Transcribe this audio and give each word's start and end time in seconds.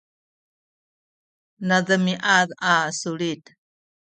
nademiad 1.67 2.49
a 2.71 2.91
sulit 2.99 3.43